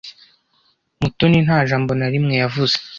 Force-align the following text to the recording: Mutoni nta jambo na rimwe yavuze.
Mutoni 1.01 1.39
nta 1.45 1.59
jambo 1.69 1.91
na 1.99 2.07
rimwe 2.13 2.33
yavuze. 2.41 2.75